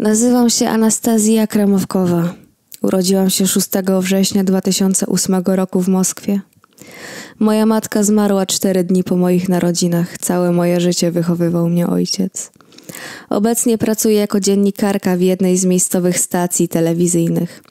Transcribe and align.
Nazywam 0.00 0.50
się 0.50 0.68
Anastazja 0.68 1.46
Kramowkowa. 1.46 2.34
Urodziłam 2.82 3.30
się 3.30 3.46
6 3.46 3.68
września 4.00 4.44
2008 4.44 5.42
roku 5.46 5.80
w 5.80 5.88
Moskwie. 5.88 6.40
Moja 7.38 7.66
matka 7.66 8.02
zmarła 8.02 8.46
cztery 8.46 8.84
dni 8.84 9.04
po 9.04 9.16
moich 9.16 9.48
narodzinach. 9.48 10.18
Całe 10.18 10.52
moje 10.52 10.80
życie 10.80 11.10
wychowywał 11.10 11.68
mnie 11.68 11.86
ojciec. 11.86 12.52
Obecnie 13.30 13.78
pracuję 13.78 14.16
jako 14.16 14.40
dziennikarka 14.40 15.16
w 15.16 15.20
jednej 15.20 15.56
z 15.56 15.64
miejscowych 15.64 16.18
stacji 16.18 16.68
telewizyjnych. 16.68 17.62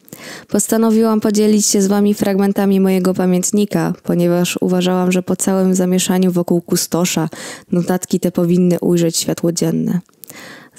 Postanowiłam 0.48 1.20
podzielić 1.20 1.66
się 1.66 1.82
z 1.82 1.88
Wami 1.88 2.14
fragmentami 2.14 2.80
mojego 2.80 3.14
pamiętnika, 3.14 3.93
ponieważ 4.04 4.57
uważałam, 4.61 5.11
że 5.11 5.23
po 5.23 5.36
całym 5.36 5.75
zamieszaniu 5.75 6.32
wokół 6.32 6.61
kustosza 6.61 7.30
notatki 7.71 8.20
te 8.20 8.32
powinny 8.32 8.80
ujrzeć 8.80 9.18
światło 9.18 9.52
dzienne. 9.52 10.00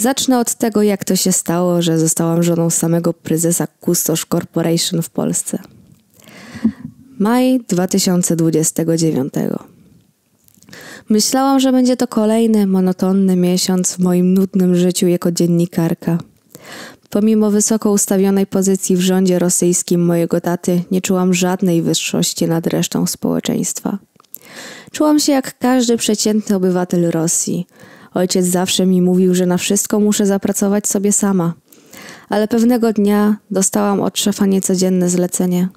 Zacznę 0.00 0.38
od 0.38 0.54
tego, 0.54 0.82
jak 0.82 1.04
to 1.04 1.16
się 1.16 1.32
stało, 1.32 1.82
że 1.82 1.98
zostałam 1.98 2.42
żoną 2.42 2.70
samego 2.70 3.12
prezesa 3.12 3.66
Kustosz 3.66 4.26
Corporation 4.26 5.02
w 5.02 5.10
Polsce. 5.10 5.58
Maj 7.18 7.60
2029. 7.68 9.34
Myślałam, 11.08 11.60
że 11.60 11.72
będzie 11.72 11.96
to 11.96 12.06
kolejny 12.06 12.66
monotonny 12.66 13.36
miesiąc 13.36 13.92
w 13.92 13.98
moim 13.98 14.34
nudnym 14.34 14.74
życiu 14.74 15.06
jako 15.06 15.32
dziennikarka. 15.32 16.18
Pomimo 17.10 17.50
wysoko 17.50 17.90
ustawionej 17.90 18.46
pozycji 18.46 18.96
w 18.96 19.00
rządzie 19.00 19.38
rosyjskim 19.38 20.04
mojego 20.04 20.40
taty, 20.40 20.82
nie 20.90 21.00
czułam 21.00 21.34
żadnej 21.34 21.82
wyższości 21.82 22.46
nad 22.46 22.66
resztą 22.66 23.06
społeczeństwa. 23.06 23.98
Czułam 24.92 25.18
się 25.18 25.32
jak 25.32 25.58
każdy 25.58 25.96
przeciętny 25.96 26.56
obywatel 26.56 27.10
Rosji. 27.10 27.66
Ojciec 28.14 28.46
zawsze 28.46 28.86
mi 28.86 29.02
mówił, 29.02 29.34
że 29.34 29.46
na 29.46 29.56
wszystko 29.56 30.00
muszę 30.00 30.26
zapracować 30.26 30.88
sobie 30.88 31.12
sama. 31.12 31.54
Ale 32.28 32.48
pewnego 32.48 32.92
dnia 32.92 33.36
dostałam 33.50 34.00
od 34.00 34.18
szefa 34.18 34.46
niecodzienne 34.46 35.10
zlecenie. 35.10 35.68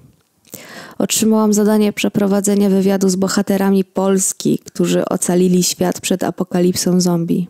Otrzymałam 0.97 1.53
zadanie 1.53 1.93
przeprowadzenia 1.93 2.69
wywiadu 2.69 3.09
z 3.09 3.15
bohaterami 3.15 3.83
Polski, 3.83 4.59
którzy 4.65 5.05
ocalili 5.05 5.63
świat 5.63 6.01
przed 6.01 6.23
apokalipsą 6.23 7.01
zombie. 7.01 7.47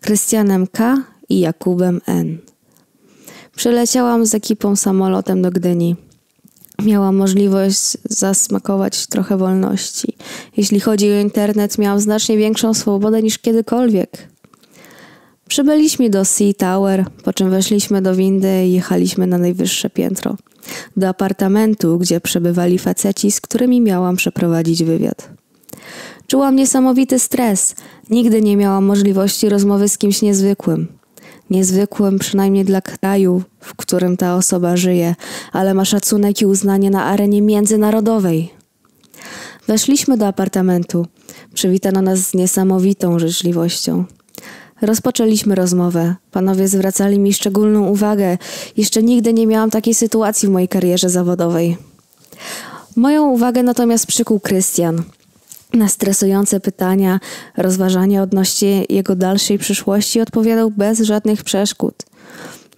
Krystianem 0.00 0.66
K. 0.66 1.02
i 1.28 1.40
Jakubem 1.40 2.00
N. 2.06 2.38
Przyleciałam 3.56 4.26
z 4.26 4.34
ekipą 4.34 4.76
samolotem 4.76 5.42
do 5.42 5.50
Gdyni. 5.50 5.96
Miałam 6.84 7.16
możliwość 7.16 7.96
zasmakować 8.04 9.06
trochę 9.06 9.36
wolności. 9.36 10.16
Jeśli 10.56 10.80
chodzi 10.80 11.12
o 11.12 11.20
internet, 11.20 11.78
miałam 11.78 12.00
znacznie 12.00 12.36
większą 12.36 12.74
swobodę 12.74 13.22
niż 13.22 13.38
kiedykolwiek. 13.38 14.28
Przybyliśmy 15.48 16.10
do 16.10 16.24
Sea 16.24 16.52
Tower, 16.58 17.04
po 17.24 17.32
czym 17.32 17.50
weszliśmy 17.50 18.02
do 18.02 18.14
windy 18.14 18.66
i 18.66 18.72
jechaliśmy 18.72 19.26
na 19.26 19.38
najwyższe 19.38 19.90
piętro. 19.90 20.36
Do 20.96 21.08
apartamentu, 21.08 21.98
gdzie 21.98 22.20
przebywali 22.20 22.78
faceci, 22.78 23.30
z 23.30 23.40
którymi 23.40 23.80
miałam 23.80 24.16
przeprowadzić 24.16 24.84
wywiad. 24.84 25.30
Czułam 26.26 26.56
niesamowity 26.56 27.18
stres. 27.18 27.74
Nigdy 28.10 28.42
nie 28.42 28.56
miałam 28.56 28.84
możliwości 28.84 29.48
rozmowy 29.48 29.88
z 29.88 29.98
kimś 29.98 30.22
niezwykłym 30.22 30.99
niezwykłym 31.50 32.18
przynajmniej 32.18 32.64
dla 32.64 32.80
kraju, 32.80 33.42
w 33.60 33.74
którym 33.74 34.16
ta 34.16 34.36
osoba 34.36 34.76
żyje, 34.76 35.14
ale 35.52 35.74
ma 35.74 35.84
szacunek 35.84 36.40
i 36.40 36.46
uznanie 36.46 36.90
na 36.90 37.04
arenie 37.04 37.42
międzynarodowej. 37.42 38.50
Weszliśmy 39.66 40.16
do 40.16 40.26
apartamentu. 40.26 41.06
Przywitano 41.54 42.02
nas 42.02 42.18
z 42.18 42.34
niesamowitą 42.34 43.18
życzliwością. 43.18 44.04
Rozpoczęliśmy 44.82 45.54
rozmowę. 45.54 46.14
Panowie 46.30 46.68
zwracali 46.68 47.18
mi 47.18 47.32
szczególną 47.32 47.86
uwagę. 47.86 48.38
Jeszcze 48.76 49.02
nigdy 49.02 49.32
nie 49.32 49.46
miałam 49.46 49.70
takiej 49.70 49.94
sytuacji 49.94 50.48
w 50.48 50.50
mojej 50.50 50.68
karierze 50.68 51.10
zawodowej. 51.10 51.76
Moją 52.96 53.30
uwagę 53.30 53.62
natomiast 53.62 54.06
przykuł 54.06 54.40
Krystian 54.40 55.02
na 55.72 55.88
stresujące 55.88 56.60
pytania, 56.60 57.20
rozważania 57.56 58.22
odnośnie 58.22 58.84
jego 58.88 59.16
dalszej 59.16 59.58
przyszłości 59.58 60.20
odpowiadał 60.20 60.70
bez 60.70 61.00
żadnych 61.00 61.44
przeszkód. 61.44 61.94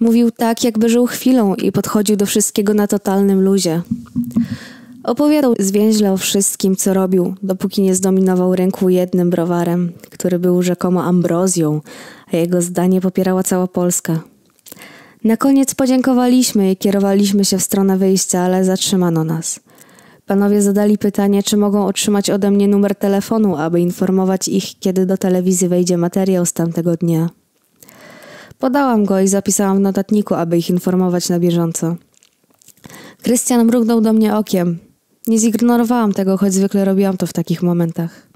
Mówił 0.01 0.31
tak, 0.31 0.65
jakby 0.65 0.89
żył 0.89 1.07
chwilą 1.07 1.55
i 1.55 1.73
podchodził 1.73 2.17
do 2.17 2.27
wszystkiego 2.27 2.75
na 2.75 2.87
totalnym 2.87 3.41
luzie. 3.41 3.83
Opowiadał 5.05 5.55
zwięźle 5.59 6.13
o 6.13 6.17
wszystkim, 6.17 6.77
co 6.77 6.95
robił, 6.95 7.35
dopóki 7.43 7.83
nie 7.83 7.95
zdominował 7.95 8.55
rynku 8.55 8.89
jednym 8.89 9.31
browarem, 9.31 9.93
który 10.11 10.39
był 10.39 10.63
rzekomo 10.63 11.05
ambrozją, 11.05 11.81
a 12.33 12.37
jego 12.37 12.63
zdanie 12.63 13.01
popierała 13.01 13.43
cała 13.43 13.67
Polska. 13.67 14.21
Na 15.25 15.37
koniec 15.37 15.75
podziękowaliśmy 15.75 16.71
i 16.71 16.77
kierowaliśmy 16.77 17.45
się 17.45 17.59
w 17.59 17.63
stronę 17.63 17.99
wyjścia, 17.99 18.41
ale 18.41 18.65
zatrzymano 18.65 19.25
nas– 19.25 19.61
Panowie 20.27 20.63
zadali 20.63 20.99
pytanie, 20.99 21.43
czy 21.43 21.57
mogą 21.57 21.87
otrzymać 21.87 22.31
ode 22.31 22.51
mnie 22.51 22.69
numer 22.69 22.95
telefonu, 22.95 23.57
aby 23.57 23.81
informować 23.81 24.49
ich, 24.49 24.79
kiedy 24.79 25.07
do 25.07 25.17
telewizji 25.17 25.69
wejdzie 25.69 25.97
materiał 25.97 26.47
z 26.47 26.53
tamtego 26.53 26.97
dnia. 26.97 27.31
Podałam 28.59 29.05
go 29.05 29.21
i 29.21 29.29
zapisałam 29.29 29.79
w 29.79 29.81
notatniku, 29.81 30.35
aby 30.35 30.59
ich 30.59 30.71
informować 30.71 31.29
na 31.29 31.39
bieżąco. 31.39 31.97
Krystian 33.23 33.65
mrugnął 33.67 34.01
do 34.01 34.13
mnie 34.13 34.37
okiem. 34.37 34.79
Nie 35.27 35.39
zignorowałam 35.39 36.13
tego, 36.13 36.37
choć 36.37 36.55
zwykle 36.55 36.85
robiłam 36.85 37.17
to 37.17 37.27
w 37.27 37.33
takich 37.33 37.63
momentach. 37.63 38.27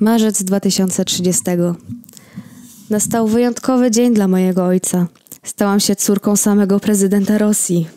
Marzec 0.00 0.42
2030. 0.42 1.42
Nastał 2.90 3.28
wyjątkowy 3.28 3.90
dzień 3.90 4.14
dla 4.14 4.28
mojego 4.28 4.64
ojca. 4.64 5.06
Stałam 5.42 5.80
się 5.80 5.96
córką 5.96 6.36
samego 6.36 6.80
prezydenta 6.80 7.38
Rosji. 7.38 7.88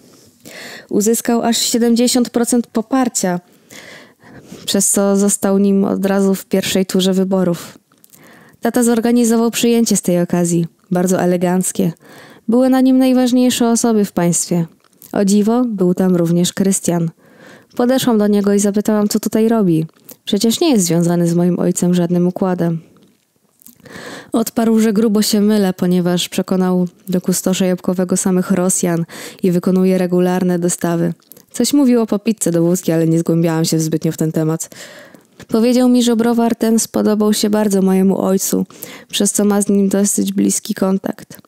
Uzyskał 0.90 1.42
aż 1.42 1.58
70% 1.58 2.62
poparcia, 2.74 3.40
przez 4.66 4.90
co 4.90 5.18
został 5.18 5.58
nim 5.58 5.84
od 5.84 6.06
razu 6.06 6.36
w 6.36 6.46
pierwszej 6.46 6.86
turze 6.86 7.14
wyborów. 7.14 7.78
Tata 8.62 8.84
zorganizował 8.84 9.52
przyjęcie 9.52 9.98
z 9.98 10.02
tej 10.02 10.22
okazji, 10.22 10.68
bardzo 10.92 11.22
eleganckie. 11.22 11.92
Były 12.48 12.70
na 12.70 12.82
nim 12.82 12.98
najważniejsze 12.98 13.70
osoby 13.70 14.06
w 14.06 14.12
państwie. 14.12 14.66
O 15.12 15.26
dziwo, 15.26 15.64
był 15.66 15.94
tam 15.94 16.16
również 16.16 16.54
Krystian. 16.54 17.10
Podeszłam 17.76 18.18
do 18.18 18.28
niego 18.28 18.54
i 18.54 18.60
zapytałam, 18.60 19.08
co 19.08 19.20
tutaj 19.20 19.50
robi. 19.50 19.86
Przecież 20.26 20.60
nie 20.60 20.72
jest 20.72 20.86
związany 20.86 21.28
z 21.28 21.34
moim 21.34 21.60
ojcem 21.60 21.94
żadnym 21.94 22.28
układem. 22.28 22.82
Odparł, 24.32 24.80
że 24.80 24.94
grubo 24.94 25.22
się 25.22 25.42
mylę, 25.42 25.74
ponieważ 25.74 26.30
przekonał 26.30 26.88
do 27.10 27.22
kustosza 27.22 27.66
jabłkowego 27.66 28.18
samych 28.18 28.52
Rosjan 28.52 29.06
i 29.44 29.52
wykonuje 29.52 29.98
regularne 29.98 30.60
dostawy. 30.60 31.14
Coś 31.52 31.74
mówił 31.74 32.02
o 32.02 32.06
popitce 32.06 32.52
do 32.52 32.62
wózki, 32.62 32.92
ale 32.92 33.08
nie 33.08 33.20
zgłębiałam 33.20 33.66
się 33.66 33.80
zbytnio 33.80 34.12
w 34.12 34.18
ten 34.18 34.32
temat. 34.32 34.70
Powiedział 35.48 35.90
mi, 35.90 36.04
że 36.04 36.16
browar 36.16 36.56
ten 36.56 36.80
spodobał 36.80 37.34
się 37.34 37.50
bardzo 37.50 37.82
mojemu 37.82 38.22
ojcu, 38.22 38.66
przez 39.10 39.32
co 39.32 39.46
ma 39.46 39.62
z 39.62 39.70
nim 39.70 39.90
dosyć 39.90 40.34
bliski 40.34 40.74
kontakt. 40.74 41.42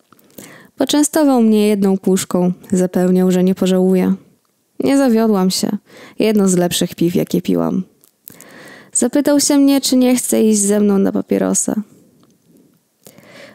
Poczęstował 0.78 1.42
mnie 1.42 1.68
jedną 1.68 1.98
puszką, 1.98 2.54
zapewniał, 2.72 3.32
że 3.32 3.44
nie 3.44 3.56
pożałuje. 3.56 4.14
Nie 4.80 4.98
zawiodłam 4.98 5.52
się. 5.52 5.78
Jedno 6.20 6.48
z 6.48 6.56
lepszych 6.56 6.96
piw, 6.96 7.16
jakie 7.16 7.42
piłam. 7.42 7.84
Zapytał 8.94 9.40
się 9.40 9.58
mnie, 9.58 9.82
czy 9.82 9.98
nie 9.98 10.16
chce 10.16 10.44
iść 10.44 10.60
ze 10.60 10.80
mną 10.80 10.98
na 10.98 11.12
papierosa. 11.12 11.76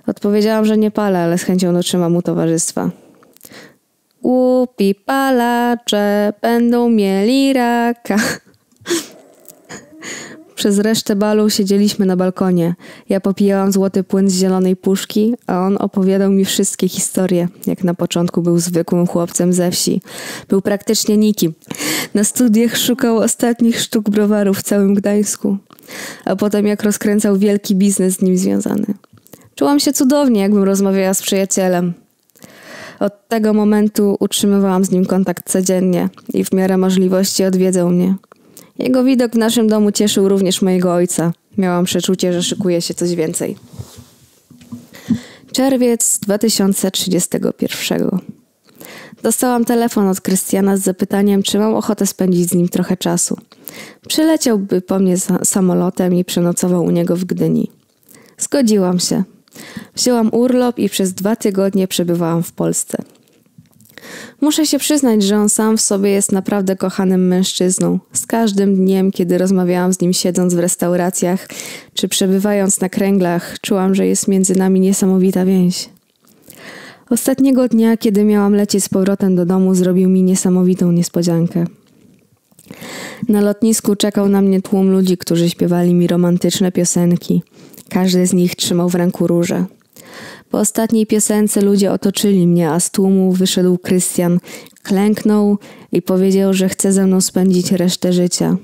Odpowiedziałam, 0.06 0.64
że 0.64 0.78
nie 0.78 0.90
palę, 0.90 1.18
ale 1.18 1.38
z 1.38 1.42
chęcią 1.42 1.72
dotrzymam 1.72 2.12
mu 2.12 2.22
towarzystwa. 2.22 2.90
Głupi 4.22 4.94
palacze 4.94 6.32
będą 6.42 6.88
mieli 6.88 7.52
raka. 7.52 8.16
Przez 10.54 10.78
resztę 10.78 11.16
balu 11.16 11.50
siedzieliśmy 11.50 12.06
na 12.06 12.16
balkonie. 12.16 12.74
Ja 13.08 13.20
popijałam 13.20 13.72
złoty 13.72 14.04
płyn 14.04 14.30
z 14.30 14.34
zielonej 14.34 14.76
puszki, 14.76 15.34
a 15.46 15.66
on 15.66 15.76
opowiadał 15.80 16.30
mi 16.30 16.44
wszystkie 16.44 16.88
historie. 16.88 17.48
Jak 17.66 17.84
na 17.84 17.94
początku 17.94 18.42
był 18.42 18.58
zwykłym 18.58 19.06
chłopcem 19.06 19.52
ze 19.52 19.70
wsi. 19.70 20.00
Był 20.48 20.62
praktycznie 20.62 21.16
nikim. 21.16 21.52
Na 22.14 22.24
studiach 22.24 22.76
szukał 22.76 23.16
ostatnich 23.16 23.80
sztuk 23.80 24.10
browarów 24.10 24.58
w 24.58 24.62
całym 24.62 24.94
Gdańsku. 24.94 25.56
A 26.24 26.36
potem 26.36 26.66
jak 26.66 26.82
rozkręcał 26.82 27.36
wielki 27.38 27.74
biznes 27.74 28.14
z 28.14 28.22
nim 28.22 28.38
związany. 28.38 28.86
Czułam 29.54 29.80
się 29.80 29.92
cudownie, 29.92 30.40
jakbym 30.40 30.62
rozmawiała 30.62 31.14
z 31.14 31.22
przyjacielem. 31.22 31.92
Od 33.00 33.28
tego 33.28 33.54
momentu 33.54 34.16
utrzymywałam 34.20 34.84
z 34.84 34.90
nim 34.90 35.06
kontakt 35.06 35.50
codziennie 35.50 36.08
i 36.34 36.44
w 36.44 36.52
miarę 36.52 36.76
możliwości 36.76 37.44
odwiedzał 37.44 37.88
mnie. 37.88 38.14
Jego 38.78 39.04
widok 39.04 39.32
w 39.32 39.38
naszym 39.38 39.68
domu 39.68 39.92
cieszył 39.92 40.28
również 40.28 40.62
mojego 40.62 40.94
ojca. 40.94 41.32
Miałam 41.58 41.84
przeczucie, 41.84 42.32
że 42.32 42.42
szykuje 42.42 42.82
się 42.82 42.94
coś 42.94 43.14
więcej. 43.14 43.56
Czerwiec 45.52 46.18
2031. 46.18 48.18
Dostałam 49.22 49.64
telefon 49.64 50.08
od 50.08 50.20
Krystiana 50.20 50.76
z 50.76 50.80
zapytaniem, 50.80 51.42
czy 51.42 51.58
mam 51.58 51.74
ochotę 51.74 52.06
spędzić 52.06 52.50
z 52.50 52.54
nim 52.54 52.68
trochę 52.68 52.96
czasu. 52.96 53.36
Przyleciałby 54.08 54.80
po 54.80 54.98
mnie 54.98 55.16
samolotem 55.44 56.14
i 56.14 56.24
przenocował 56.24 56.84
u 56.84 56.90
niego 56.90 57.16
w 57.16 57.24
Gdyni. 57.24 57.70
Zgodziłam 58.38 58.98
się. 58.98 59.22
Wzięłam 59.94 60.30
urlop 60.32 60.78
i 60.78 60.88
przez 60.88 61.12
dwa 61.12 61.36
tygodnie 61.36 61.88
przebywałam 61.88 62.42
w 62.42 62.52
Polsce. 62.52 62.98
Muszę 64.40 64.66
się 64.66 64.78
przyznać, 64.78 65.22
że 65.22 65.36
on 65.36 65.48
sam 65.48 65.76
w 65.76 65.80
sobie 65.80 66.10
jest 66.10 66.32
naprawdę 66.32 66.76
kochanym 66.76 67.26
mężczyzną. 67.26 67.98
Z 68.12 68.26
każdym 68.26 68.76
dniem, 68.76 69.12
kiedy 69.12 69.38
rozmawiałam 69.38 69.92
z 69.92 70.00
nim 70.00 70.12
siedząc 70.12 70.54
w 70.54 70.58
restauracjach 70.58 71.48
czy 71.94 72.08
przebywając 72.08 72.80
na 72.80 72.88
kręglach, 72.88 73.60
czułam, 73.60 73.94
że 73.94 74.06
jest 74.06 74.28
między 74.28 74.58
nami 74.58 74.80
niesamowita 74.80 75.44
więź. 75.44 75.88
Ostatniego 77.10 77.68
dnia, 77.68 77.96
kiedy 77.96 78.24
miałam 78.24 78.54
lecieć 78.54 78.84
z 78.84 78.88
powrotem 78.88 79.36
do 79.36 79.46
domu, 79.46 79.74
zrobił 79.74 80.08
mi 80.08 80.22
niesamowitą 80.22 80.92
niespodziankę. 80.92 81.64
Na 83.28 83.40
lotnisku 83.40 83.96
czekał 83.96 84.28
na 84.28 84.42
mnie 84.42 84.62
tłum 84.62 84.90
ludzi, 84.90 85.16
którzy 85.18 85.50
śpiewali 85.50 85.94
mi 85.94 86.06
romantyczne 86.06 86.72
piosenki. 86.72 87.42
Każdy 87.92 88.26
z 88.26 88.32
nich 88.32 88.56
trzymał 88.56 88.88
w 88.88 88.94
ręku 88.94 89.26
róże. 89.26 89.64
Po 90.50 90.58
ostatniej 90.58 91.06
piosence 91.06 91.60
ludzie 91.60 91.92
otoczyli 91.92 92.46
mnie, 92.46 92.70
a 92.70 92.80
z 92.80 92.90
tłumu 92.90 93.32
wyszedł 93.32 93.78
Krystian, 93.78 94.38
klęknął 94.82 95.58
i 95.92 96.02
powiedział, 96.02 96.54
że 96.54 96.68
chce 96.68 96.92
ze 96.92 97.06
mną 97.06 97.20
spędzić 97.20 97.72
resztę 97.72 98.12
życia. 98.12 98.56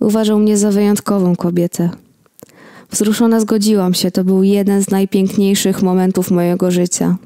Uważał 0.00 0.38
mnie 0.38 0.56
za 0.56 0.70
wyjątkową 0.70 1.36
kobietę. 1.36 1.90
Wzruszona 2.90 3.40
zgodziłam 3.40 3.94
się, 3.94 4.10
to 4.10 4.24
był 4.24 4.42
jeden 4.42 4.82
z 4.82 4.90
najpiękniejszych 4.90 5.82
momentów 5.82 6.30
mojego 6.30 6.70
życia. 6.70 7.16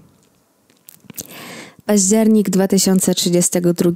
Październik 1.87 2.51
2032. 2.51 3.91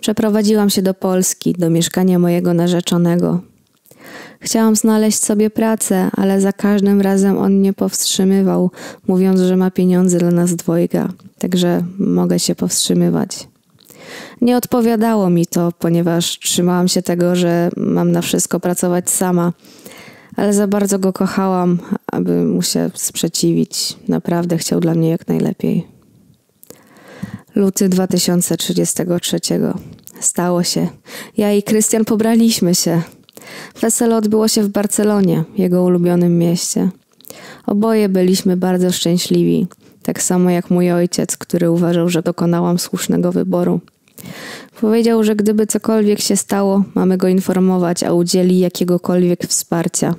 Przeprowadziłam 0.00 0.70
się 0.70 0.82
do 0.82 0.94
Polski, 0.94 1.52
do 1.58 1.70
mieszkania 1.70 2.18
mojego 2.18 2.54
narzeczonego. 2.54 3.40
Chciałam 4.40 4.76
znaleźć 4.76 5.24
sobie 5.24 5.50
pracę, 5.50 6.10
ale 6.16 6.40
za 6.40 6.52
każdym 6.52 7.00
razem 7.00 7.38
on 7.38 7.52
mnie 7.52 7.72
powstrzymywał, 7.72 8.70
mówiąc, 9.06 9.40
że 9.40 9.56
ma 9.56 9.70
pieniądze 9.70 10.18
dla 10.18 10.30
nas 10.30 10.54
dwojga, 10.54 11.08
także 11.38 11.84
mogę 11.98 12.38
się 12.38 12.54
powstrzymywać. 12.54 13.48
Nie 14.40 14.56
odpowiadało 14.56 15.30
mi 15.30 15.46
to, 15.46 15.72
ponieważ 15.78 16.38
trzymałam 16.38 16.88
się 16.88 17.02
tego, 17.02 17.36
że 17.36 17.70
mam 17.76 18.12
na 18.12 18.22
wszystko 18.22 18.60
pracować 18.60 19.10
sama, 19.10 19.52
ale 20.36 20.52
za 20.52 20.66
bardzo 20.66 20.98
go 20.98 21.12
kochałam, 21.12 21.78
aby 22.12 22.44
mu 22.44 22.62
się 22.62 22.90
sprzeciwić. 22.94 23.96
Naprawdę 24.08 24.58
chciał 24.58 24.80
dla 24.80 24.94
mnie 24.94 25.10
jak 25.10 25.28
najlepiej. 25.28 25.86
Luty 27.54 27.88
2033. 27.88 29.40
Stało 30.20 30.62
się. 30.62 30.88
Ja 31.36 31.52
i 31.52 31.62
Krystian 31.62 32.04
pobraliśmy 32.04 32.74
się. 32.74 33.02
Wesele 33.80 34.16
odbyło 34.16 34.48
się 34.48 34.62
w 34.62 34.68
Barcelonie, 34.68 35.44
jego 35.56 35.84
ulubionym 35.84 36.38
mieście. 36.38 36.88
Oboje 37.66 38.08
byliśmy 38.08 38.56
bardzo 38.56 38.92
szczęśliwi, 38.92 39.66
tak 40.02 40.22
samo 40.22 40.50
jak 40.50 40.70
mój 40.70 40.92
ojciec, 40.92 41.36
który 41.36 41.70
uważał, 41.70 42.08
że 42.08 42.22
dokonałam 42.22 42.78
słusznego 42.78 43.32
wyboru. 43.32 43.80
Powiedział, 44.80 45.24
że 45.24 45.36
gdyby 45.36 45.66
cokolwiek 45.66 46.20
się 46.20 46.36
stało, 46.36 46.84
mamy 46.94 47.16
go 47.16 47.28
informować, 47.28 48.02
a 48.02 48.12
udzieli 48.12 48.58
jakiegokolwiek 48.58 49.46
wsparcia. 49.46 50.14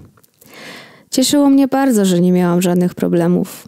Cieszyło 1.12 1.50
mnie 1.50 1.68
bardzo, 1.68 2.06
że 2.06 2.20
nie 2.20 2.32
miałam 2.32 2.62
żadnych 2.62 2.96
problemów. 2.96 3.68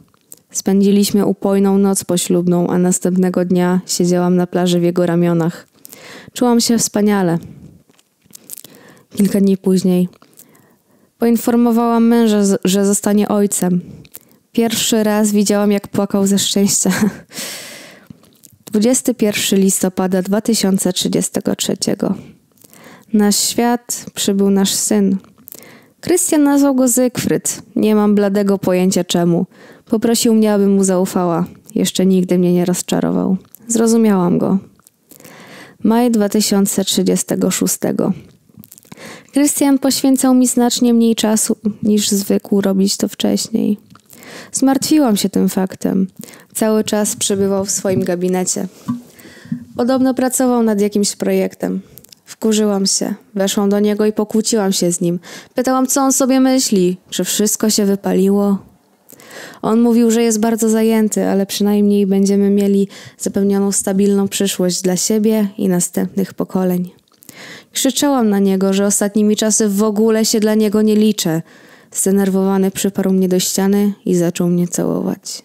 Spędziliśmy 0.52 1.26
upojną 1.26 1.78
noc 1.78 2.04
poślubną, 2.04 2.68
a 2.68 2.78
następnego 2.78 3.46
dnia 3.46 3.82
siedziałam 3.86 4.36
na 4.36 4.48
plaży 4.48 4.80
w 4.80 4.84
jego 4.84 5.06
ramionach. 5.06 5.68
Czułam 6.34 6.62
się 6.62 6.78
wspaniale. 6.78 7.40
Kilka 9.16 9.40
dni 9.40 9.58
później 9.58 10.10
poinformowałam 11.22 12.08
męża, 12.08 12.58
że 12.64 12.86
zostanie 12.86 13.28
ojcem. 13.28 13.82
Pierwszy 14.52 15.04
raz 15.04 15.32
widziałam, 15.32 15.72
jak 15.72 15.88
płakał 15.88 16.28
ze 16.28 16.40
szczęścia. 16.40 16.92
21 18.72 19.60
listopada 19.60 20.22
2033. 20.22 21.76
Na 23.14 23.32
świat 23.32 24.06
przybył 24.14 24.50
nasz 24.50 24.74
syn. 24.74 25.18
Krystian 26.00 26.44
nazwał 26.44 26.76
go 26.76 26.88
Zygfryd. 26.88 27.62
Nie 27.76 27.96
mam 27.96 28.16
bladego 28.16 28.58
pojęcia 28.58 29.04
czemu. 29.04 29.46
Poprosił 29.86 30.34
mnie, 30.34 30.54
abym 30.54 30.72
mu 30.76 30.84
zaufała. 30.84 31.46
Jeszcze 31.76 32.06
nigdy 32.06 32.38
mnie 32.38 32.54
nie 32.54 32.66
rozczarował. 32.66 33.38
Zrozumiałam 33.68 34.38
go. 34.38 34.58
Maj 35.84 36.12
2036. 36.12 37.78
Krystian 39.34 39.80
poświęcał 39.80 40.34
mi 40.34 40.48
znacznie 40.48 40.94
mniej 40.94 41.16
czasu 41.16 41.56
niż 41.84 42.10
zwykł 42.10 42.62
robić 42.62 42.98
to 42.98 43.08
wcześniej. 43.08 43.78
Zmartwiłam 44.52 45.18
się 45.18 45.30
tym 45.30 45.50
faktem. 45.50 46.08
Cały 46.54 46.84
czas 46.84 47.16
przebywał 47.16 47.66
w 47.66 47.72
swoim 47.72 48.04
gabinecie. 48.04 48.68
Podobno 49.78 50.14
pracował 50.14 50.64
nad 50.64 50.82
jakimś 50.82 51.16
projektem. 51.16 51.82
Wkurzyłam 52.26 52.86
się. 52.86 53.14
Weszłam 53.36 53.70
do 53.70 53.80
niego 53.80 54.06
i 54.06 54.14
pokłóciłam 54.14 54.74
się 54.74 54.92
z 54.92 55.02
nim. 55.02 55.20
Pytałam, 55.56 55.88
co 55.88 56.02
on 56.02 56.14
sobie 56.14 56.40
myśli, 56.40 56.98
czy 57.10 57.24
wszystko 57.24 57.70
się 57.70 57.86
wypaliło. 57.86 58.58
On 59.62 59.82
mówił, 59.82 60.12
że 60.12 60.24
jest 60.24 60.40
bardzo 60.40 60.70
zajęty, 60.70 61.28
ale 61.28 61.46
przynajmniej 61.46 62.08
będziemy 62.08 62.50
mieli 62.50 62.88
zapewnioną 63.18 63.72
stabilną 63.72 64.28
przyszłość 64.28 64.82
dla 64.82 64.96
siebie 64.96 65.48
i 65.58 65.68
następnych 65.68 66.34
pokoleń. 66.34 67.01
Krzyczałam 67.72 68.30
na 68.30 68.40
niego, 68.40 68.74
że 68.74 68.86
ostatnimi 68.86 69.36
czasy 69.36 69.70
w 69.70 69.84
ogóle 69.84 70.26
się 70.26 70.40
dla 70.40 70.56
niego 70.56 70.82
nie 70.82 70.96
liczę. 70.96 71.42
Zdenerwowany 71.92 72.72
przyparł 72.72 73.14
mnie 73.14 73.30
do 73.30 73.40
ściany 73.40 73.94
i 74.06 74.16
zaczął 74.16 74.48
mnie 74.48 74.68
całować. 74.68 75.44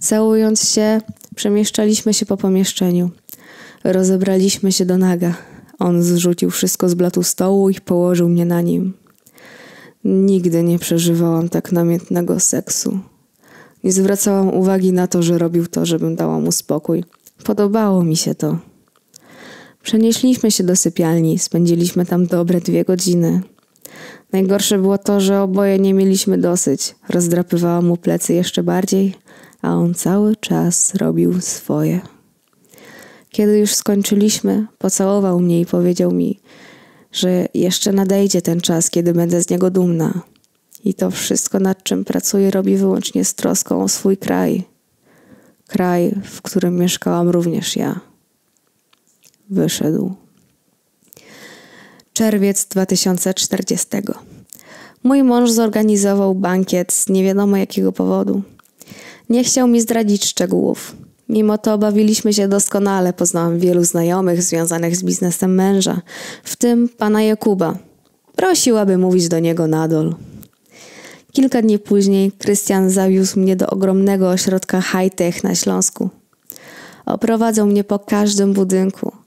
Całując 0.00 0.70
się, 0.70 1.00
przemieszczaliśmy 1.36 2.14
się 2.14 2.26
po 2.26 2.36
pomieszczeniu. 2.36 3.10
Rozebraliśmy 3.84 4.72
się 4.72 4.84
do 4.84 4.98
naga. 4.98 5.34
On 5.78 6.02
zrzucił 6.02 6.50
wszystko 6.50 6.88
z 6.88 6.94
blatu 6.94 7.22
stołu 7.22 7.70
i 7.70 7.80
położył 7.80 8.28
mnie 8.28 8.44
na 8.44 8.60
nim. 8.60 8.94
Nigdy 10.04 10.62
nie 10.62 10.78
przeżywałam 10.78 11.48
tak 11.48 11.72
namiętnego 11.72 12.40
seksu. 12.40 12.98
Nie 13.84 13.92
zwracałam 13.92 14.54
uwagi 14.54 14.92
na 14.92 15.06
to, 15.06 15.22
że 15.22 15.38
robił 15.38 15.66
to, 15.66 15.86
żebym 15.86 16.16
dała 16.16 16.40
mu 16.40 16.52
spokój. 16.52 17.04
Podobało 17.44 18.04
mi 18.04 18.16
się 18.16 18.34
to. 18.34 18.58
Przenieśliśmy 19.88 20.50
się 20.50 20.64
do 20.64 20.76
sypialni, 20.76 21.38
spędziliśmy 21.38 22.06
tam 22.06 22.26
dobre 22.26 22.60
dwie 22.60 22.84
godziny. 22.84 23.40
Najgorsze 24.32 24.78
było 24.78 24.98
to, 24.98 25.20
że 25.20 25.42
oboje 25.42 25.78
nie 25.78 25.94
mieliśmy 25.94 26.38
dosyć. 26.38 26.94
Rozdrapywałam 27.08 27.86
mu 27.86 27.96
plecy 27.96 28.34
jeszcze 28.34 28.62
bardziej, 28.62 29.14
a 29.62 29.74
on 29.74 29.94
cały 29.94 30.36
czas 30.36 30.94
robił 30.94 31.40
swoje. 31.40 32.00
Kiedy 33.30 33.58
już 33.58 33.74
skończyliśmy, 33.74 34.66
pocałował 34.78 35.40
mnie 35.40 35.60
i 35.60 35.66
powiedział 35.66 36.12
mi, 36.12 36.40
że 37.12 37.46
jeszcze 37.54 37.92
nadejdzie 37.92 38.42
ten 38.42 38.60
czas, 38.60 38.90
kiedy 38.90 39.12
będę 39.12 39.42
z 39.42 39.50
niego 39.50 39.70
dumna. 39.70 40.20
I 40.84 40.94
to 40.94 41.10
wszystko, 41.10 41.60
nad 41.60 41.82
czym 41.82 42.04
pracuje, 42.04 42.50
robi 42.50 42.76
wyłącznie 42.76 43.24
z 43.24 43.34
troską 43.34 43.82
o 43.82 43.88
swój 43.88 44.16
kraj. 44.16 44.64
Kraj, 45.66 46.14
w 46.24 46.42
którym 46.42 46.76
mieszkałam 46.76 47.28
również 47.28 47.76
ja. 47.76 48.07
Wyszedł. 49.50 50.14
Czerwiec 52.12 52.66
2040. 52.66 53.86
Mój 55.02 55.22
mąż 55.22 55.50
zorganizował 55.50 56.34
bankiet 56.34 56.92
z 56.92 57.08
nie 57.08 57.24
wiadomo 57.24 57.56
jakiego 57.56 57.92
powodu. 57.92 58.42
Nie 59.30 59.44
chciał 59.44 59.68
mi 59.68 59.80
zdradzić 59.80 60.24
szczegółów. 60.24 60.96
Mimo 61.28 61.58
to 61.58 61.78
bawiliśmy 61.78 62.32
się 62.32 62.48
doskonale. 62.48 63.12
Poznałam 63.12 63.58
wielu 63.58 63.84
znajomych 63.84 64.42
związanych 64.42 64.96
z 64.96 65.02
biznesem 65.02 65.54
męża, 65.54 66.02
w 66.44 66.56
tym 66.56 66.88
pana 66.88 67.22
Jakuba. 67.22 67.78
Prosił, 68.36 68.78
aby 68.78 68.98
mówić 68.98 69.28
do 69.28 69.38
niego 69.38 69.66
nadol. 69.66 70.14
Kilka 71.32 71.62
dni 71.62 71.78
później 71.78 72.32
Krystian 72.32 72.90
zawiózł 72.90 73.40
mnie 73.40 73.56
do 73.56 73.66
ogromnego 73.66 74.30
ośrodka 74.30 74.82
high-tech 74.82 75.44
na 75.44 75.54
Śląsku. 75.54 76.10
Oprowadzał 77.06 77.66
mnie 77.66 77.84
po 77.84 77.98
każdym 77.98 78.52
budynku. 78.52 79.17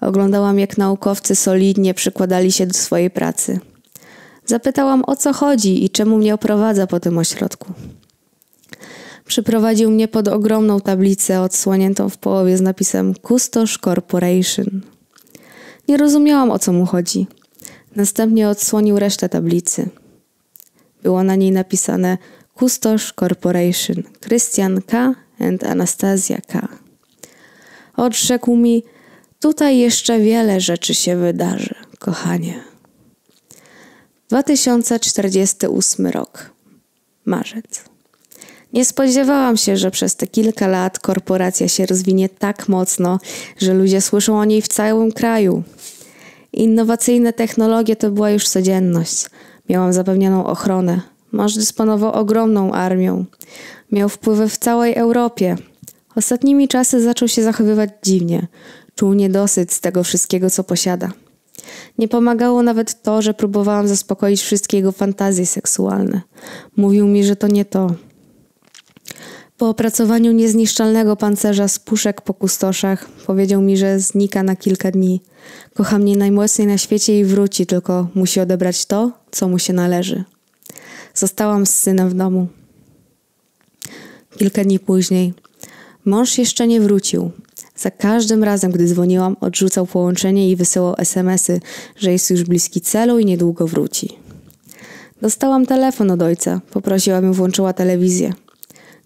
Oglądałam, 0.00 0.58
jak 0.58 0.78
naukowcy 0.78 1.36
solidnie 1.36 1.94
przykładali 1.94 2.52
się 2.52 2.66
do 2.66 2.74
swojej 2.74 3.10
pracy. 3.10 3.60
Zapytałam, 4.46 5.04
o 5.06 5.16
co 5.16 5.32
chodzi 5.32 5.84
i 5.84 5.90
czemu 5.90 6.18
mnie 6.18 6.34
oprowadza 6.34 6.86
po 6.86 7.00
tym 7.00 7.18
ośrodku. 7.18 7.72
Przyprowadził 9.26 9.90
mnie 9.90 10.08
pod 10.08 10.28
ogromną 10.28 10.80
tablicę 10.80 11.40
odsłoniętą 11.40 12.08
w 12.08 12.18
połowie 12.18 12.56
z 12.56 12.60
napisem 12.60 13.14
Kustosz 13.14 13.78
Corporation. 13.78 14.80
Nie 15.88 15.96
rozumiałam 15.96 16.50
o 16.50 16.58
co 16.58 16.72
mu 16.72 16.86
chodzi. 16.86 17.26
Następnie 17.96 18.48
odsłonił 18.48 18.98
resztę 18.98 19.28
tablicy. 19.28 19.88
Było 21.02 21.24
na 21.24 21.34
niej 21.34 21.52
napisane 21.52 22.18
Kustosz 22.54 23.12
Corporation, 23.12 23.96
Christian 24.20 24.82
K. 24.82 25.14
and 25.40 25.64
Anastazja 25.64 26.38
K. 26.48 26.68
Odrzekł 27.96 28.56
mi, 28.56 28.82
tutaj 29.40 29.78
jeszcze 29.78 30.20
wiele 30.20 30.60
rzeczy 30.60 30.94
się 30.94 31.16
wydarzy, 31.16 31.74
kochanie. 31.98 32.64
2048 34.28 36.06
rok. 36.06 36.50
Marzec. 37.24 37.84
Nie 38.72 38.84
spodziewałam 38.84 39.56
się, 39.56 39.76
że 39.76 39.90
przez 39.90 40.16
te 40.16 40.26
kilka 40.26 40.66
lat 40.66 40.98
korporacja 40.98 41.68
się 41.68 41.86
rozwinie 41.86 42.28
tak 42.28 42.68
mocno, 42.68 43.18
że 43.58 43.74
ludzie 43.74 44.00
słyszą 44.00 44.38
o 44.38 44.44
niej 44.44 44.62
w 44.62 44.68
całym 44.68 45.12
kraju. 45.12 45.62
Innowacyjne 46.52 47.32
technologie 47.32 47.96
to 47.96 48.10
była 48.10 48.30
już 48.30 48.48
codzienność. 48.48 49.26
Miałam 49.68 49.92
zapewnioną 49.92 50.46
ochronę. 50.46 51.00
Mąż 51.32 51.54
dysponował 51.54 52.12
ogromną 52.12 52.72
armią. 52.72 53.24
Miał 53.92 54.08
wpływy 54.08 54.48
w 54.48 54.58
całej 54.58 54.94
Europie. 54.94 55.56
Ostatnimi 56.14 56.68
czasy 56.68 57.02
zaczął 57.02 57.28
się 57.28 57.42
zachowywać 57.42 57.90
dziwnie. 58.02 58.46
Czuł 58.98 59.12
niedosyt 59.14 59.72
z 59.72 59.80
tego 59.80 60.04
wszystkiego, 60.04 60.50
co 60.50 60.64
posiada. 60.64 61.12
Nie 61.98 62.08
pomagało 62.08 62.62
nawet 62.62 63.02
to, 63.02 63.22
że 63.22 63.34
próbowałam 63.34 63.88
zaspokoić 63.88 64.42
wszystkie 64.42 64.76
jego 64.76 64.92
fantazje 64.92 65.46
seksualne. 65.46 66.20
Mówił 66.76 67.06
mi, 67.06 67.24
że 67.24 67.36
to 67.36 67.48
nie 67.48 67.64
to. 67.64 67.94
Po 69.56 69.68
opracowaniu 69.68 70.32
niezniszczalnego 70.32 71.16
pancerza 71.16 71.68
z 71.68 71.78
puszek 71.78 72.20
po 72.20 72.34
kustoszach 72.34 73.08
powiedział 73.26 73.62
mi, 73.62 73.76
że 73.76 74.00
znika 74.00 74.42
na 74.42 74.56
kilka 74.56 74.90
dni. 74.90 75.22
Kocha 75.74 75.98
mnie 75.98 76.16
najmocniej 76.16 76.66
na 76.66 76.78
świecie 76.78 77.20
i 77.20 77.24
wróci, 77.24 77.66
tylko 77.66 78.08
musi 78.14 78.40
odebrać 78.40 78.86
to, 78.86 79.12
co 79.30 79.48
mu 79.48 79.58
się 79.58 79.72
należy. 79.72 80.24
Zostałam 81.14 81.66
z 81.66 81.74
synem 81.74 82.08
w 82.08 82.14
domu. 82.14 82.48
Kilka 84.38 84.64
dni 84.64 84.78
później. 84.78 85.34
Mąż 86.04 86.38
jeszcze 86.38 86.66
nie 86.66 86.80
wrócił. 86.80 87.30
Za 87.76 87.90
każdym 87.90 88.44
razem, 88.44 88.72
gdy 88.72 88.86
dzwoniłam, 88.86 89.36
odrzucał 89.40 89.86
połączenie 89.86 90.50
i 90.50 90.56
wysyłał 90.56 90.94
SMSy, 90.98 91.60
że 91.96 92.12
jest 92.12 92.30
już 92.30 92.44
bliski 92.44 92.80
celu 92.80 93.18
i 93.18 93.24
niedługo 93.24 93.66
wróci. 93.66 94.18
Dostałam 95.22 95.66
telefon 95.66 96.10
od 96.10 96.22
ojca. 96.22 96.60
Poprosił, 96.70 97.14
abym 97.14 97.32
włączyła 97.32 97.72
telewizję. 97.72 98.32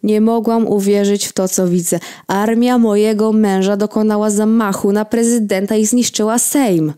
Nie 0.03 0.21
mogłam 0.21 0.67
uwierzyć 0.69 1.27
w 1.27 1.33
to, 1.33 1.49
co 1.49 1.69
widzę. 1.69 1.99
Armia 2.27 2.79
mojego 2.79 3.33
męża 3.33 3.77
dokonała 3.77 4.31
zamachu 4.31 4.93
na 4.93 5.05
prezydenta 5.05 5.77
i 5.77 5.87
zniszczyła 5.87 6.39
Sejm. 6.39 6.93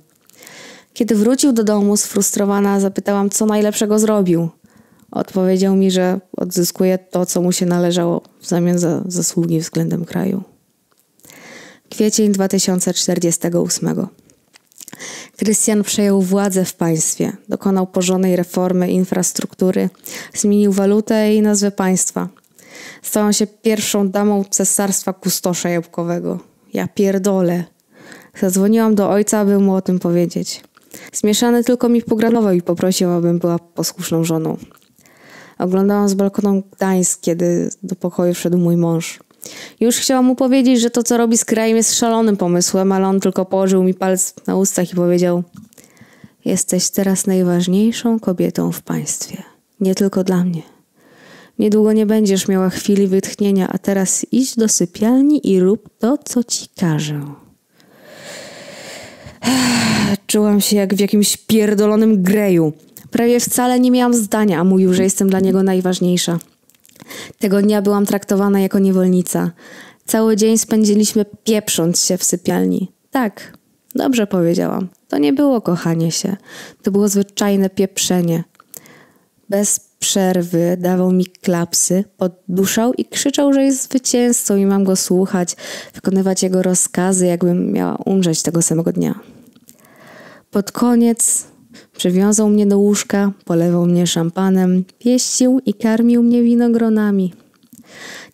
Kiedy 0.95 1.15
wrócił 1.15 1.53
do 1.53 1.65
domu 1.65 1.97
sfrustrowana, 1.97 2.81
zapytałam, 2.81 3.31
co 3.31 3.47
najlepszego 3.47 3.99
zrobił. 3.99 4.49
Odpowiedział 5.11 5.77
mi, 5.77 5.91
że 5.91 6.21
odzyskuje 6.37 6.99
to, 6.99 7.27
co 7.27 7.43
mu 7.43 7.53
się 7.53 7.67
należało 7.67 8.23
w 8.45 8.49
zamian 8.49 8.79
za 8.79 9.03
zasługi 9.07 9.61
względem 9.61 10.05
kraju. 10.05 10.43
Kwiecień 11.91 12.33
2048. 12.33 14.07
Krystian 15.37 15.83
przejął 15.83 16.23
władzę 16.23 16.65
w 16.65 16.75
państwie, 16.75 17.33
dokonał 17.49 17.87
porządnej 17.87 18.37
reformy 18.37 18.91
infrastruktury, 18.91 19.89
zmienił 20.35 20.73
walutę 20.73 21.35
i 21.35 21.43
nazwę 21.43 21.71
państwa. 21.71 22.29
Stał 23.03 23.33
się 23.33 23.47
pierwszą 23.47 24.09
damą 24.09 24.45
cesarstwa 24.51 25.13
kustosza 25.13 25.69
jabłkowego. 25.69 26.39
Ja 26.73 26.89
pierdolę. 26.89 27.65
Zadzwoniłam 28.41 28.95
do 28.95 29.11
ojca, 29.11 29.39
aby 29.39 29.59
mu 29.59 29.75
o 29.75 29.83
tym 29.83 29.99
powiedzieć. 29.99 30.63
Zmieszany 31.13 31.65
tylko 31.65 31.89
mi 31.89 32.03
pogranował 32.03 32.53
i 32.53 32.63
poprosił, 32.63 33.11
abym 33.11 33.39
była 33.39 33.59
posłuszną 33.59 34.25
żoną. 34.25 34.57
Oglądałam 35.59 36.09
z 36.09 36.15
balkonu 36.15 36.63
Gdańsk, 36.77 37.21
kiedy 37.21 37.71
do 37.83 37.97
pokoju 37.97 38.35
wszedł 38.35 38.59
mój 38.59 38.77
mąż. 38.77 39.21
Już 39.81 39.97
chciałam 39.97 40.25
mu 40.25 40.35
powiedzieć, 40.35 40.81
że 40.81 40.91
to, 40.91 41.03
co 41.03 41.17
robi 41.17 41.39
z 41.39 41.45
krajem, 41.45 41.77
jest 41.77 41.95
szalonym 41.95 42.37
pomysłem, 42.37 42.93
ale 42.93 43.07
on 43.07 43.21
tylko 43.21 43.45
położył 43.45 43.83
mi 43.83 43.95
palec 43.95 44.35
na 44.47 44.57
ustach 44.57 44.93
i 44.93 44.97
powiedział: 44.97 45.43
Jesteś 46.45 46.91
teraz 46.91 47.27
najważniejszą 47.27 48.21
kobietą 48.21 48.73
w 48.73 48.83
państwie. 48.83 49.43
Nie 49.81 49.95
tylko 49.95 50.25
dla 50.25 50.45
mnie. 50.45 50.63
Niedługo 51.59 51.93
nie 51.93 52.07
będziesz 52.07 52.49
miała 52.49 52.71
chwili 52.71 53.07
wytchnienia, 53.07 53.69
a 53.69 53.79
teraz 53.79 54.27
idź 54.33 54.57
do 54.57 54.69
sypialni 54.69 55.53
i 55.53 55.61
rób 55.61 55.89
to, 55.99 56.19
co 56.25 56.45
ci 56.45 56.67
każę. 56.77 57.21
Czułam 60.27 60.61
się 60.61 60.77
jak 60.77 60.95
w 60.95 61.01
jakimś 61.01 61.37
pierdolonym 61.37 62.23
greju. 62.23 62.73
Prawie 63.15 63.41
wcale 63.41 63.81
nie 63.81 63.91
miałam 63.91 64.15
zdania, 64.15 64.61
a 64.61 64.65
mówił, 64.65 64.95
że 64.95 65.03
jestem 65.03 65.31
dla 65.31 65.41
niego 65.41 65.63
najważniejsza. 65.63 66.39
Tego 67.39 67.63
dnia 67.63 67.83
byłam 67.83 68.07
traktowana 68.07 68.61
jako 68.61 68.79
niewolnica. 68.79 69.51
Cały 70.07 70.37
dzień 70.37 70.59
spędziliśmy 70.59 71.25
pieprząc 71.45 72.05
się 72.05 72.19
w 72.19 72.25
sypialni. 72.25 72.93
Tak, 73.11 73.59
dobrze 73.95 74.27
powiedziałam. 74.27 74.89
To 75.09 75.19
nie 75.19 75.33
było 75.33 75.61
kochanie 75.61 76.13
się. 76.13 76.37
To 76.83 76.91
było 76.91 77.09
zwyczajne 77.09 77.71
pieprzenie. 77.71 78.45
Bez 79.49 79.81
przerwy 79.99 80.77
dawał 80.81 81.13
mi 81.13 81.27
klapsy, 81.27 82.05
podduszał 82.17 82.93
i 82.95 83.05
krzyczał, 83.05 83.53
że 83.53 83.65
jest 83.65 83.83
zwycięzcą 83.83 84.57
i 84.57 84.67
mam 84.67 84.85
go 84.85 84.97
słuchać, 84.97 85.57
wykonywać 85.95 86.43
jego 86.43 86.63
rozkazy, 86.63 87.27
jakbym 87.27 87.73
miała 87.73 87.97
umrzeć 87.97 88.43
tego 88.43 88.63
samego 88.63 88.93
dnia. 88.93 89.21
Pod 90.51 90.73
koniec 90.73 91.54
Przywiązał 91.97 92.49
mnie 92.49 92.67
do 92.67 92.79
łóżka, 92.79 93.33
polewał 93.45 93.87
mnie 93.87 94.07
szampanem, 94.07 94.85
pieścił 94.99 95.61
i 95.67 95.75
karmił 95.75 96.23
mnie 96.23 96.43
winogronami. 96.43 97.33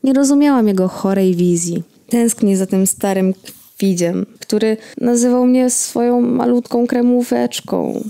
Nie 0.05 0.13
rozumiałam 0.13 0.69
jego 0.69 0.89
chorej 0.89 1.35
wizji. 1.35 1.83
Tęsknię 2.09 2.57
za 2.57 2.67
tym 2.67 2.87
starym 2.87 3.35
kwidziem, 3.77 4.27
który 4.41 4.77
nazywał 5.01 5.47
mnie 5.47 5.71
swoją 5.71 6.21
malutką 6.21 6.87
kremóweczką. 6.87 8.05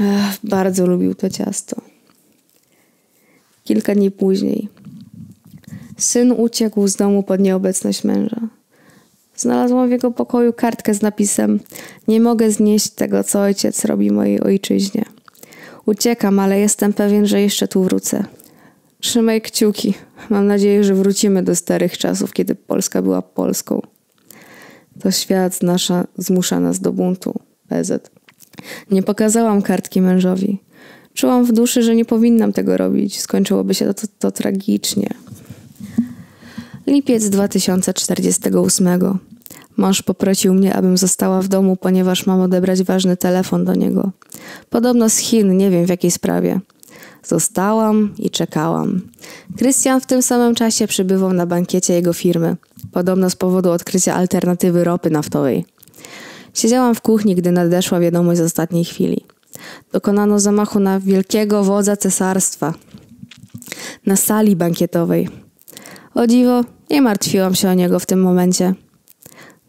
Ech, 0.00 0.38
bardzo 0.44 0.86
lubił 0.86 1.14
to 1.14 1.30
ciasto. 1.30 1.76
Kilka 3.64 3.94
dni 3.94 4.10
później. 4.10 4.68
Syn 5.96 6.32
uciekł 6.32 6.88
z 6.88 6.96
domu 6.96 7.22
pod 7.22 7.40
nieobecność 7.40 8.04
męża. 8.04 8.48
Znalazłam 9.42 9.88
w 9.88 9.90
jego 9.90 10.10
pokoju 10.10 10.52
kartkę 10.52 10.94
z 10.94 11.02
napisem: 11.02 11.60
Nie 12.08 12.20
mogę 12.20 12.50
znieść 12.50 12.90
tego, 12.90 13.24
co 13.24 13.40
ojciec 13.40 13.84
robi 13.84 14.10
mojej 14.10 14.40
ojczyźnie. 14.40 15.04
Uciekam, 15.86 16.38
ale 16.38 16.60
jestem 16.60 16.92
pewien, 16.92 17.26
że 17.26 17.40
jeszcze 17.40 17.68
tu 17.68 17.82
wrócę. 17.82 18.24
Trzymaj 19.00 19.40
kciuki. 19.40 19.94
Mam 20.30 20.46
nadzieję, 20.46 20.84
że 20.84 20.94
wrócimy 20.94 21.42
do 21.42 21.56
starych 21.56 21.98
czasów, 21.98 22.32
kiedy 22.32 22.54
Polska 22.54 23.02
była 23.02 23.22
Polską. 23.22 23.82
To 25.00 25.10
świat 25.10 25.62
nasza 25.62 26.06
zmusza 26.18 26.60
nas 26.60 26.80
do 26.80 26.92
buntu. 26.92 27.34
PZ. 27.68 28.10
Nie 28.90 29.02
pokazałam 29.02 29.62
kartki 29.62 30.00
mężowi. 30.00 30.58
Czułam 31.14 31.44
w 31.44 31.52
duszy, 31.52 31.82
że 31.82 31.94
nie 31.94 32.04
powinnam 32.04 32.52
tego 32.52 32.76
robić. 32.76 33.20
Skończyłoby 33.20 33.74
się 33.74 33.86
to, 33.86 33.94
to, 33.94 34.06
to 34.18 34.30
tragicznie. 34.30 35.08
Lipiec 36.86 37.28
2048. 37.28 38.88
Mąż 39.76 40.02
poprosił 40.02 40.54
mnie, 40.54 40.74
abym 40.74 40.96
została 40.96 41.42
w 41.42 41.48
domu, 41.48 41.76
ponieważ 41.76 42.26
mam 42.26 42.40
odebrać 42.40 42.82
ważny 42.82 43.16
telefon 43.16 43.64
do 43.64 43.74
niego. 43.74 44.10
Podobno 44.70 45.08
z 45.08 45.16
Chin, 45.16 45.56
nie 45.56 45.70
wiem 45.70 45.86
w 45.86 45.88
jakiej 45.88 46.10
sprawie. 46.10 46.60
Zostałam 47.24 48.14
i 48.18 48.30
czekałam. 48.30 49.00
Krystian 49.58 50.00
w 50.00 50.06
tym 50.06 50.22
samym 50.22 50.54
czasie 50.54 50.86
przybywał 50.86 51.32
na 51.32 51.46
bankiecie 51.46 51.94
jego 51.94 52.12
firmy, 52.12 52.56
podobno 52.92 53.30
z 53.30 53.36
powodu 53.36 53.70
odkrycia 53.70 54.14
alternatywy 54.14 54.84
ropy 54.84 55.10
naftowej. 55.10 55.64
Siedziałam 56.54 56.94
w 56.94 57.00
kuchni, 57.00 57.34
gdy 57.34 57.52
nadeszła 57.52 58.00
wiadomość 58.00 58.38
z 58.38 58.42
ostatniej 58.42 58.84
chwili. 58.84 59.24
Dokonano 59.92 60.40
zamachu 60.40 60.80
na 60.80 61.00
wielkiego 61.00 61.64
wodza 61.64 61.96
cesarstwa. 61.96 62.74
Na 64.06 64.16
sali 64.16 64.56
bankietowej. 64.56 65.28
O 66.14 66.26
dziwo, 66.26 66.64
nie 66.90 67.02
martwiłam 67.02 67.54
się 67.54 67.68
o 67.68 67.74
niego 67.74 67.98
w 67.98 68.06
tym 68.06 68.22
momencie. 68.22 68.74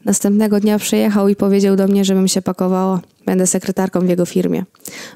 Następnego 0.05 0.59
dnia 0.59 0.79
przyjechał 0.79 1.29
i 1.29 1.35
powiedział 1.35 1.75
do 1.75 1.87
mnie, 1.87 2.05
żebym 2.05 2.27
się 2.27 2.41
pakowała. 2.41 3.01
Będę 3.25 3.47
sekretarką 3.47 3.99
w 3.99 4.09
jego 4.09 4.25
firmie. 4.25 4.65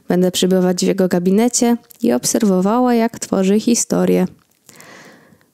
Będę 0.08 0.32
przybywać 0.32 0.86
w 0.86 0.88
jego 0.88 1.08
gabinecie 1.08 1.78
i 2.02 2.14
obserwowała, 2.14 2.94
jak 2.94 3.20
tworzy 3.20 3.60
historię. 3.60 4.28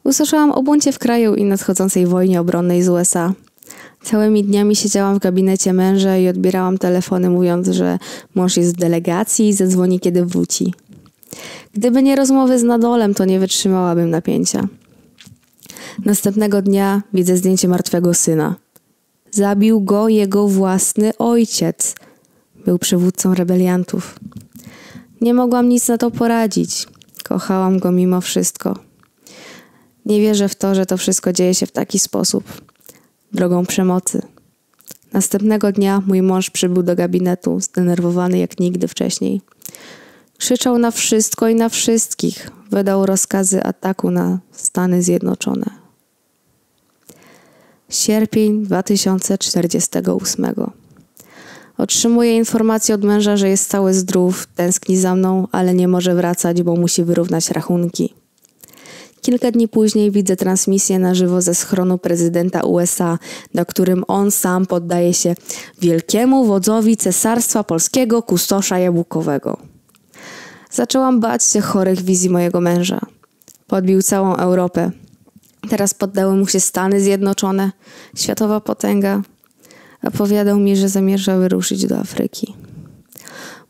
Usłyszałam 0.04 0.52
o 0.52 0.64
buncie 0.64 0.92
w 0.92 1.00
kraju 1.00 1.36
i 1.36 1.44
nadchodzącej 1.44 2.08
wojnie 2.08 2.42
obronnej 2.42 2.84
z 2.84 2.90
USA. 2.90 3.34
Całymi 4.04 4.44
dniami 4.44 4.76
siedziałam 4.76 5.16
w 5.16 5.20
gabinecie 5.20 5.74
męża 5.74 6.18
i 6.18 6.28
odbierałam 6.28 6.78
telefony, 6.78 7.30
mówiąc, 7.30 7.68
że 7.68 8.00
mąż 8.36 8.58
jest 8.58 8.76
w 8.76 8.80
delegacji 8.80 9.48
i 9.48 9.54
zadzwoni, 9.54 10.00
kiedy 10.00 10.26
wróci. 10.26 10.74
Gdyby 11.74 12.04
nie 12.04 12.16
rozmowy 12.16 12.60
z 12.60 12.64
Nadolem, 12.64 13.14
to 13.14 13.26
nie 13.26 13.40
wytrzymałabym 13.40 14.10
napięcia. 14.10 14.68
Następnego 16.06 16.62
dnia 16.62 17.02
widzę 17.14 17.38
zdjęcie 17.38 17.68
martwego 17.68 18.14
syna. 18.14 18.56
Zabił 19.34 19.82
go 19.82 20.10
jego 20.10 20.48
własny 20.48 21.18
ojciec. 21.18 21.96
Był 22.66 22.80
przywódcą 22.80 23.34
rebeliantów. 23.34 24.20
Nie 25.22 25.34
mogłam 25.34 25.70
nic 25.70 25.88
na 25.88 25.98
to 25.98 26.12
poradzić. 26.12 26.88
Kochałam 27.24 27.80
go 27.80 27.92
mimo 27.92 28.22
wszystko. 28.22 28.78
Nie 30.06 30.22
wierzę 30.22 30.50
w 30.50 30.56
to, 30.56 30.76
że 30.76 30.86
to 30.86 30.98
wszystko 30.98 31.34
dzieje 31.34 31.56
się 31.56 31.66
w 31.66 31.72
taki 31.72 32.00
sposób 32.00 32.44
drogą 33.32 33.66
przemocy. 33.66 34.22
Następnego 35.14 35.72
dnia 35.72 36.02
mój 36.08 36.22
mąż 36.22 36.50
przybył 36.50 36.84
do 36.84 36.96
gabinetu, 36.96 37.60
zdenerwowany 37.60 38.38
jak 38.38 38.60
nigdy 38.60 38.88
wcześniej. 38.88 39.42
Krzyczał 40.38 40.78
na 40.78 40.92
wszystko 40.92 41.48
i 41.48 41.56
na 41.56 41.70
wszystkich. 41.70 42.52
Wydał 42.72 43.06
rozkazy 43.06 43.64
ataku 43.64 44.12
na 44.12 44.40
Stany 44.52 45.04
Zjednoczone. 45.04 45.83
Sierpień 47.94 48.64
2048. 48.64 50.46
Otrzymuje 51.78 52.38
informację 52.38 52.96
od 52.96 53.04
męża, 53.04 53.38
że 53.38 53.50
jest 53.50 53.70
cały 53.70 53.94
zdrów, 53.94 54.48
tęskni 54.56 54.98
za 54.98 55.16
mną, 55.16 55.48
ale 55.52 55.74
nie 55.74 55.88
może 55.88 56.16
wracać, 56.16 56.64
bo 56.64 56.76
musi 56.76 57.04
wyrównać 57.04 57.52
rachunki. 57.52 58.14
Kilka 59.22 59.52
dni 59.52 59.68
później 59.68 60.12
widzę 60.12 60.36
transmisję 60.36 61.00
na 61.00 61.16
żywo 61.16 61.42
ze 61.42 61.56
schronu 61.56 61.98
prezydenta 61.98 62.62
USA, 62.62 63.20
na 63.54 63.66
którym 63.66 64.04
on 64.08 64.32
sam 64.32 64.66
poddaje 64.66 65.14
się 65.14 65.36
wielkiemu 65.82 66.46
wodzowi 66.46 66.98
Cesarstwa 66.98 67.64
Polskiego 67.64 68.22
Kustosza 68.22 68.80
Jabłkowego. 68.80 69.58
Zaczęłam 70.72 71.20
bać 71.20 71.44
się 71.44 71.62
chorych 71.62 72.02
wizji 72.02 72.30
mojego 72.30 72.62
męża. 72.62 73.00
Podbił 73.68 74.02
całą 74.02 74.36
Europę. 74.36 74.92
Teraz 75.70 75.94
poddały 75.94 76.36
mu 76.36 76.48
się 76.48 76.60
Stany 76.60 77.02
Zjednoczone, 77.02 77.72
światowa 78.16 78.60
potęga. 78.60 79.22
Opowiadał 80.04 80.60
mi, 80.60 80.78
że 80.78 80.90
zamierza 80.90 81.38
wyruszyć 81.38 81.86
do 81.86 81.98
Afryki. 81.98 82.54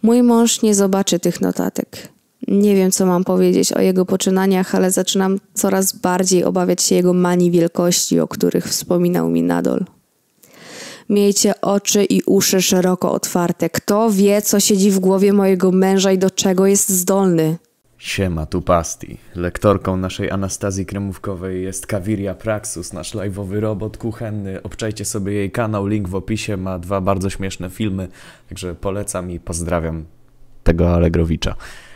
Mój 0.02 0.24
mąż 0.24 0.62
nie 0.62 0.76
zobaczy 0.76 1.20
tych 1.20 1.42
notatek. 1.42 2.14
Nie 2.48 2.76
wiem, 2.76 2.92
co 2.92 3.06
mam 3.06 3.24
powiedzieć 3.24 3.74
o 3.74 3.82
jego 3.82 4.06
poczynaniach, 4.06 4.76
ale 4.76 4.92
zaczynam 4.92 5.40
coraz 5.54 5.94
bardziej 5.94 6.44
obawiać 6.44 6.84
się 6.84 6.96
jego 6.96 7.14
manii 7.14 7.52
wielkości, 7.52 8.20
o 8.20 8.28
których 8.28 8.66
wspominał 8.66 9.30
mi 9.30 9.44
Nadol. 9.44 9.86
Miejcie 11.10 11.62
oczy 11.62 12.04
i 12.04 12.22
uszy 12.26 12.62
szeroko 12.62 13.12
otwarte. 13.12 13.70
Kto 13.70 14.12
wie, 14.12 14.42
co 14.42 14.60
siedzi 14.60 14.92
w 14.92 15.00
głowie 15.00 15.34
mojego 15.34 15.72
męża 15.72 16.12
i 16.12 16.18
do 16.18 16.32
czego 16.32 16.66
jest 16.66 16.90
zdolny? 16.90 17.58
Siema, 18.04 18.46
tu 18.46 18.62
Pasti. 18.62 19.18
Lektorką 19.36 19.98
naszej 19.98 20.32
Anastazji 20.32 20.86
Kremówkowej 20.86 21.64
jest 21.64 21.88
Kawiria 21.88 22.36
Praxus, 22.36 22.94
nasz 22.94 23.16
live'owy 23.16 23.60
robot 23.60 23.98
kuchenny. 23.98 24.62
Obczajcie 24.64 25.06
sobie 25.06 25.34
jej 25.34 25.52
kanał, 25.52 25.88
link 25.88 26.10
w 26.10 26.16
opisie, 26.16 26.58
ma 26.58 26.80
dwa 26.80 27.02
bardzo 27.02 27.30
śmieszne 27.30 27.70
filmy, 27.70 28.08
także 28.50 28.76
polecam 28.76 29.32
i 29.32 29.40
pozdrawiam 29.40 30.06
tego 30.64 30.94
Allegrowicza. 30.94 31.56